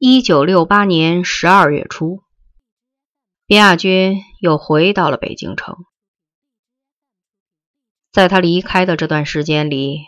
[0.00, 2.22] 一九六八年十二月初，
[3.46, 5.76] 边亚军又回到了北京城。
[8.12, 9.98] 在他离开的这段时间里，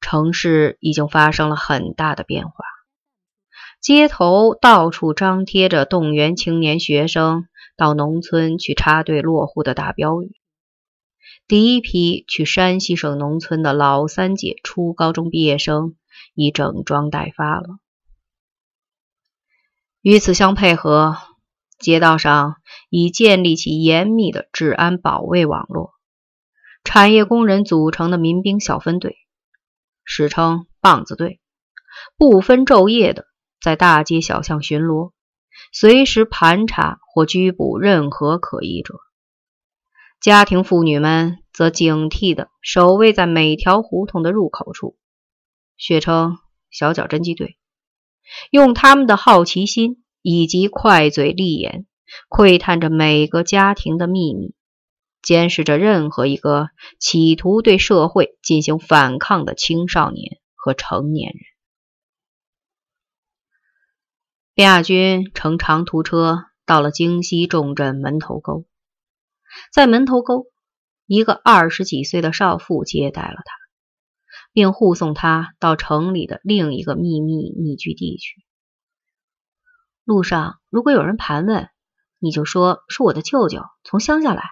[0.00, 2.54] 城市已经发生了很大的变化，
[3.80, 7.44] 街头到处张贴着动员青年学生
[7.76, 10.32] 到农村去插队落户的大标语。
[11.46, 15.94] 第一批去山西省农村的老三届初高中毕业生
[16.34, 17.78] 已整装待发了。
[20.02, 21.18] 与此相配合，
[21.78, 22.56] 街道上
[22.88, 25.92] 已建立起严密的治安保卫网络。
[26.84, 29.18] 产业工人组成的民兵小分队，
[30.02, 31.38] 史称“棒子队”，
[32.16, 33.26] 不分昼夜的
[33.60, 35.12] 在大街小巷巡逻，
[35.70, 38.94] 随时盘查或拘捕任何可疑者。
[40.18, 44.96] 家庭妇女们则警惕地守卫在每条胡同的入口处，
[45.76, 46.38] 血称
[46.72, 47.58] “小脚侦缉队”，
[48.50, 51.86] 用他们的好奇心以及快嘴利眼，
[52.28, 54.54] 窥探着每个家庭的秘密，
[55.22, 61.40] 监视着任何一个企图对社会进行反抗的青少年和成年人。
[64.54, 68.66] 边亚军乘长途车到了京西重镇门头沟。
[69.72, 70.46] 在门头沟，
[71.06, 73.59] 一个二十几岁的少妇接待了他，
[74.52, 78.44] 并护送他到城里的另一个秘密密居地去。
[80.04, 81.70] 路上如果有人盘问，
[82.18, 84.42] 你就说是我的舅舅从乡下来。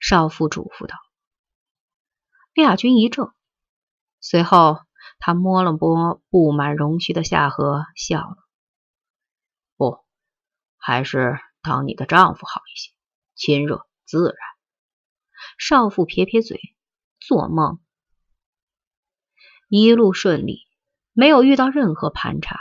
[0.00, 0.96] 少妇嘱咐道。
[2.54, 3.32] 卞亚军一怔，
[4.20, 4.78] 随后
[5.18, 8.36] 他摸了摸布满绒须的下颌，笑了
[9.76, 9.98] ：“不，
[10.76, 12.92] 还是当你的丈夫好一些。”
[13.36, 14.36] 亲热自然，
[15.58, 16.60] 少妇撇撇嘴，
[17.18, 17.80] 做梦。
[19.76, 20.68] 一路顺利，
[21.14, 22.60] 没有遇到任何盘查，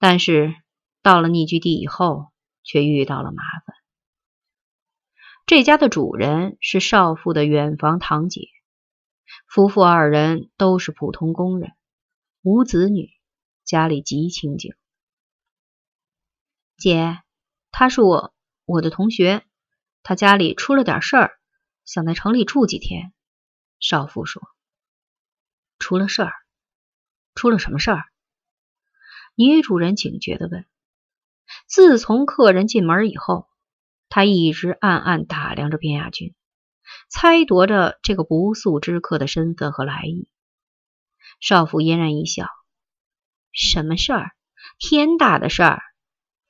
[0.00, 0.56] 但是
[1.00, 2.32] 到了匿居地以后，
[2.64, 3.76] 却遇到了麻烦。
[5.46, 8.48] 这家的主人是少妇的远房堂姐，
[9.46, 11.70] 夫妇二人都是普通工人，
[12.42, 13.08] 无子女，
[13.64, 14.74] 家里极清静。
[16.76, 17.20] 姐，
[17.70, 18.34] 他是我
[18.64, 19.44] 我的同学。
[20.02, 21.38] 他家里出了点事儿，
[21.84, 23.12] 想在城里住几天。
[23.78, 24.42] 少妇说
[25.78, 26.32] ：“出了事儿，
[27.34, 28.04] 出了什么事儿？”
[29.36, 30.66] 女主人警觉的问。
[31.66, 33.48] 自从客人进门以后，
[34.08, 36.34] 她一直暗暗打量着边亚军，
[37.08, 40.28] 猜度着这个不速之客的身份和来意。
[41.40, 42.48] 少妇嫣然一笑
[43.52, 44.32] ：“什么事儿？
[44.78, 45.82] 天大的事儿！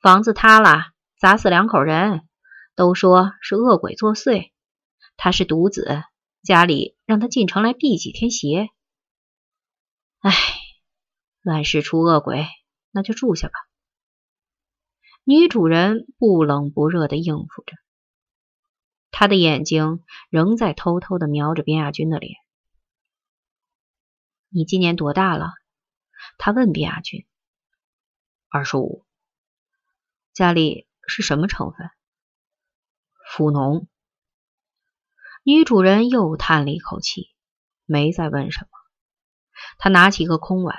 [0.01, 2.23] 房子塌了，砸死两口人。”
[2.77, 4.51] 都说是恶鬼作祟，
[5.17, 6.03] 他是独子，
[6.43, 8.69] 家里让他进城来避几天邪。
[10.29, 10.33] 唉，
[11.41, 12.49] 乱世出恶鬼，
[12.91, 13.55] 那就住下吧。
[15.23, 17.77] 女主人不冷不热的应付着，
[19.13, 22.35] 她的眼睛仍在偷偷的瞄着边亚军的脸。
[24.49, 25.53] 你今年多大了？
[26.39, 27.25] 她问边亚军。
[28.49, 29.07] 二十五。
[30.33, 31.89] 家里是什么成分？
[33.31, 33.87] 富农，
[35.45, 37.31] 女主人又叹了一口气，
[37.85, 38.76] 没再问什么。
[39.79, 40.77] 他拿起个空碗，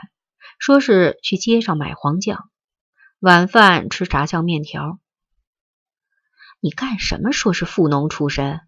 [0.60, 2.50] 说是去街上买黄酱，
[3.20, 5.00] 晚饭吃炸酱面条。
[6.60, 7.32] 你干什么？
[7.32, 8.62] 说是富农出身。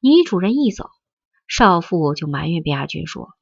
[0.00, 0.90] 女主人一走，
[1.46, 3.34] 少妇就埋怨边亚军说：“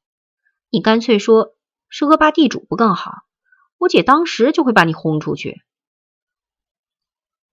[0.69, 1.55] 你干脆说
[1.89, 3.23] 是恶霸地主不更好？
[3.77, 5.61] 我姐当时就会把你轰出去。”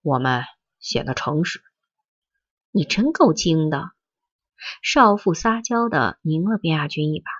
[0.02, 0.44] 我们
[0.78, 1.62] 显得诚实。
[2.70, 3.90] 你真够精的，
[4.82, 7.30] 少妇撒娇的拧了边亚军一把，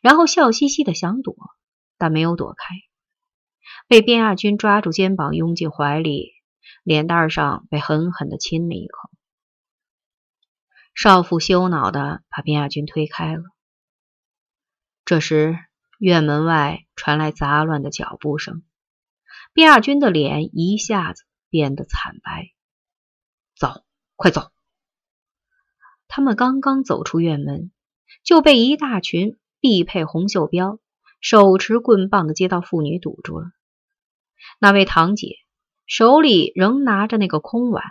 [0.00, 1.36] 然后笑嘻嘻的想躲，
[1.98, 2.74] 但没有躲开，
[3.88, 6.32] 被边亚军抓住肩膀拥进怀里，
[6.82, 9.10] 脸蛋上被狠狠的亲了一口。
[10.94, 13.42] 少妇羞恼的把边亚军推开了。
[15.04, 15.58] 这时
[15.98, 18.62] 院门外传来杂乱的脚步声，
[19.52, 22.50] 边亚军的脸一下子变得惨白。
[23.54, 23.84] 走，
[24.16, 24.50] 快走！
[26.08, 27.70] 他们刚刚走出院门，
[28.22, 30.78] 就被一大群必配红袖标、
[31.20, 33.46] 手持棍棒的街道妇女堵住了。
[34.58, 35.36] 那位堂姐
[35.86, 37.84] 手里仍拿着那个空碗，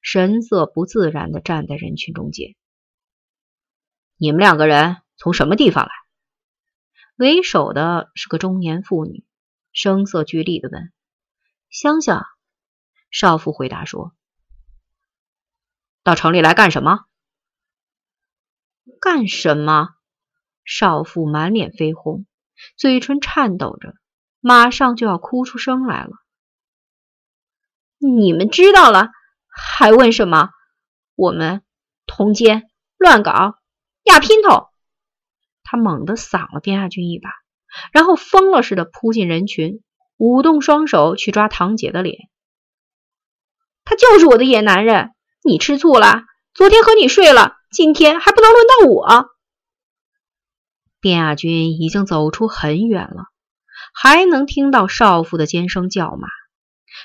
[0.00, 2.54] 神色不自然的站在人群中间。
[4.16, 5.90] 你们两个人从什么地方来？
[7.16, 9.24] 为首的是个中年妇女，
[9.72, 10.92] 声色俱厉的问
[11.70, 12.26] ：“乡下。”
[13.10, 14.12] 少妇回答说
[16.04, 17.06] ：“到城里来干什么？”
[19.00, 19.95] 干什么？
[20.66, 22.26] 少妇满脸绯红，
[22.76, 23.94] 嘴唇颤抖着，
[24.40, 26.10] 马上就要哭出声来了。
[27.98, 29.08] 你们知道了，
[29.48, 30.50] 还问什么？
[31.14, 31.62] 我们
[32.06, 32.64] 通奸、
[32.98, 33.54] 乱搞、
[34.02, 34.68] 压姘头！
[35.62, 37.30] 他猛地搡了边亚军一把，
[37.92, 39.82] 然后疯了似的扑进人群，
[40.16, 42.28] 舞动双手去抓堂姐的脸。
[43.84, 45.12] 他就是我的野男人，
[45.42, 46.24] 你吃醋了？
[46.54, 49.35] 昨天和你睡了，今天还不能轮到我？
[51.00, 53.24] 卞亚军已经走出很远了，
[53.94, 56.28] 还能听到少妇的尖声叫骂。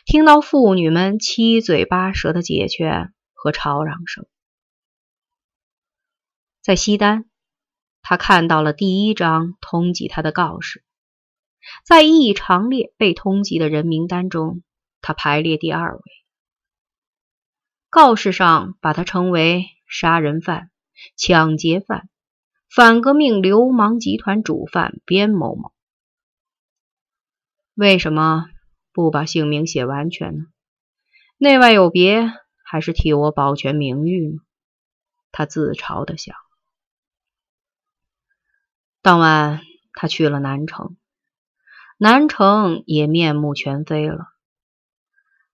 [0.05, 4.25] 听到妇女们七嘴八舌的解劝和吵嚷声，
[6.61, 7.25] 在西单，
[8.01, 10.83] 他看到了第一张通缉他的告示，
[11.83, 14.63] 在一长列被通缉的人名单中，
[15.01, 16.01] 他排列第二位。
[17.89, 20.71] 告示上把他称为杀人犯、
[21.17, 22.09] 抢劫犯、
[22.73, 25.73] 反革命流氓集团主犯边某某。
[27.73, 28.45] 为什么？
[28.93, 30.45] 不把姓名写完全呢？
[31.37, 32.31] 内外有别，
[32.63, 34.39] 还是替我保全名誉呢？
[35.33, 36.33] 他自嘲的想。
[39.01, 39.59] 当晚，
[39.91, 40.95] 他去了南城，
[41.97, 44.27] 南城也面目全非了。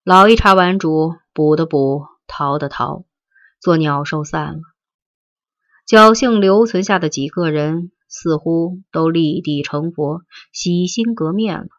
[0.03, 3.05] 老一茬顽主捕的捕，逃的逃，
[3.59, 4.61] 做鸟兽散了。
[5.87, 11.69] 侥幸留存下的几个人，似乎都立地成佛，洗心革面了。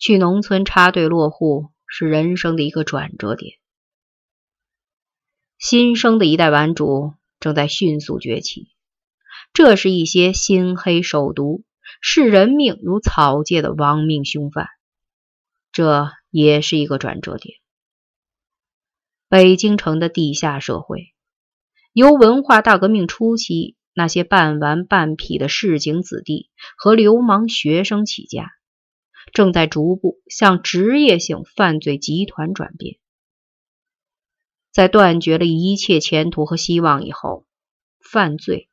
[0.00, 3.58] 去农村插队落户是人生的一个转折点。
[5.56, 8.72] 新生的一代顽主正在迅速崛起，
[9.52, 11.62] 这是一些心黑手毒、
[12.00, 14.68] 视人命如草芥的亡命凶犯。
[15.70, 17.56] 这也是一个转折点。
[19.28, 21.14] 北京城的地下社会，
[21.92, 28.52] 由文化大革命初期那些半顽半痞的市井子弟和流氓学生起家。
[29.32, 32.98] 正在逐步向职业性犯罪集团转变，
[34.72, 37.46] 在断绝了一切前途和希望以后，
[38.00, 38.68] 犯罪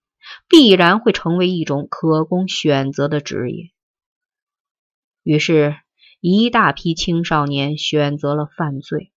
[0.48, 3.72] 必然会成为一种可供选择的职业。
[5.22, 5.76] 于是，
[6.22, 9.12] 一大批青少年选择了犯罪。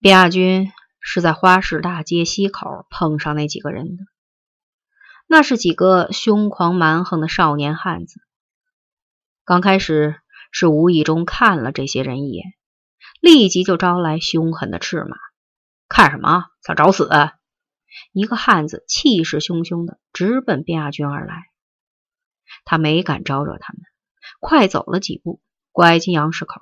[0.00, 4.04] 边亚军是在花市大街西口碰上那几个人的，
[5.26, 8.20] 那是几个凶狂蛮横的少年汉子。
[9.44, 10.20] 刚开始
[10.52, 12.52] 是无意中看了这些人一眼，
[13.20, 15.16] 立即就招来凶狠的斥骂
[15.88, 16.44] ：“看什么？
[16.62, 17.08] 想找死？”
[18.12, 21.50] 一个汉子气势汹汹的直奔边亚军而来，
[22.64, 23.82] 他没敢招惹他们，
[24.38, 25.40] 快走了几步，
[25.72, 26.60] 拐进杨市口，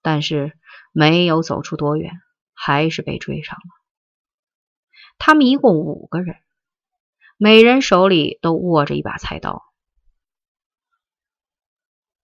[0.00, 0.56] 但是
[0.92, 2.12] 没有走出多远，
[2.56, 3.70] 还是被追上了。
[5.18, 6.36] 他们一共五个人，
[7.36, 9.62] 每人手里都握着一把菜刀。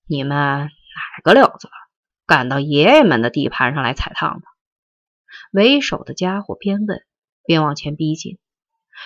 [0.06, 0.70] 你们哪
[1.22, 1.68] 个料子
[2.26, 4.46] 敢到爷爷们的地盘上来踩烫的？
[5.52, 7.06] 为首的家伙边问
[7.44, 8.38] 边往前逼近，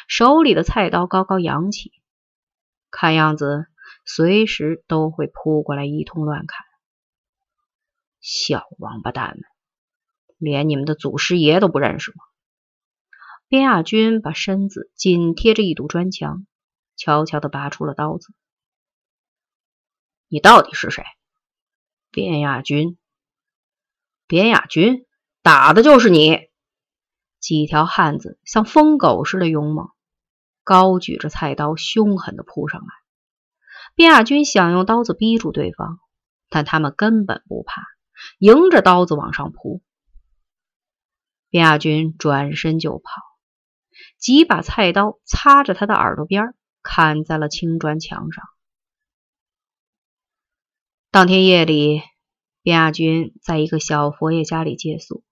[0.08, 1.93] 手里的菜刀高高扬起，
[2.90, 3.67] 看样子
[4.05, 6.64] 随时都会扑过来一通乱砍。
[8.20, 9.43] 小王八蛋们，
[10.38, 12.24] 连你们的祖师爷都不认识吗？
[13.48, 16.46] 边亚军把身子紧贴着一堵砖墙，
[16.96, 18.32] 悄悄地拔出了刀子。
[20.28, 21.05] 你到底是谁？
[22.10, 22.98] 边亚军，
[24.26, 25.06] 边亚军，
[25.43, 26.48] 打的就是你！
[27.38, 29.90] 几条汉子像疯狗似的勇猛，
[30.64, 32.88] 高举着菜刀，凶狠的扑上来。
[33.94, 36.00] 边亚军想用刀子逼住对方，
[36.48, 37.82] 但他们根本不怕，
[38.40, 39.82] 迎着刀子往上扑。
[41.50, 43.05] 边亚军转身就跑，
[44.19, 48.44] 几把菜刀擦着他的耳朵边，砍在了青砖墙上。
[51.10, 52.03] 当天夜里，
[52.62, 55.24] 边亚军在一个小佛爷家里借宿，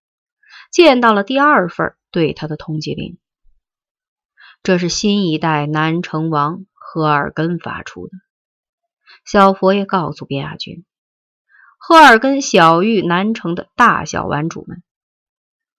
[0.70, 3.18] 见到了第二份对他的通缉令。
[4.62, 8.12] 这是新一代南城王赫尔根发出的。
[9.26, 10.86] 小佛爷告诉边亚军，
[11.76, 14.82] 赫尔根小谕南城的大小顽主们：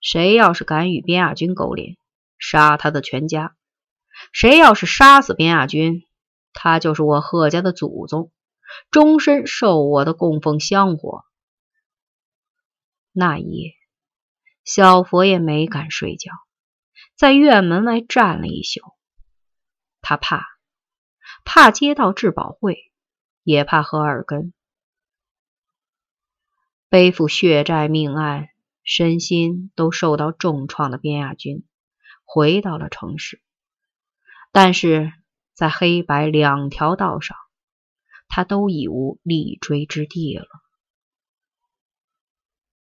[0.05, 1.97] 谁要是敢与边亚军勾连，
[2.37, 3.55] 杀他的全家；
[4.31, 6.03] 谁要是杀死边亚军，
[6.53, 8.31] 他就是我贺家的祖宗。
[8.91, 11.25] 终身受我的供奉香火。
[13.13, 13.73] 那一夜，
[14.63, 16.31] 小佛爷没敢睡觉，
[17.15, 18.81] 在院门外站了一宿。
[20.01, 20.45] 他怕，
[21.43, 22.91] 怕接到质保会，
[23.41, 24.53] 也怕和耳根。
[26.89, 28.49] 背负血债命案，
[28.85, 31.65] 身心都受到重创的边亚军，
[32.23, 33.41] 回到了城市。
[34.53, 35.11] 但是
[35.53, 37.35] 在黑白两条道上。
[38.27, 40.47] 他都已无立锥之地了。